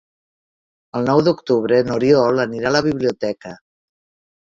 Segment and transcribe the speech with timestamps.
[1.01, 3.57] El nou d'octubre n'Oriol anirà a la biblioteca.